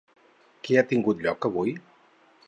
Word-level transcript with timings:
Què 0.67 0.79
ha 0.79 0.83
tingut 0.93 1.21
lloc 1.25 1.45
avui? 1.49 1.75